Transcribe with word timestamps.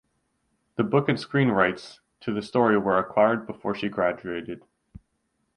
The 0.77 0.83
book 0.83 1.09
and 1.09 1.19
screen 1.19 1.49
rights 1.49 1.99
to 2.21 2.33
the 2.33 2.41
story 2.41 2.75
were 2.75 2.97
acquired 2.97 3.45
before 3.45 3.75
she 3.75 3.87
graduated. 3.87 4.63